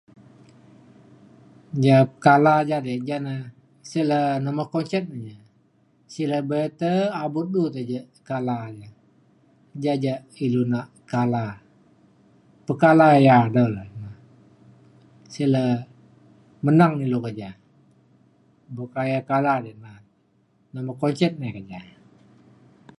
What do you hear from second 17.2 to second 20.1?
ke ja buk ya kala di na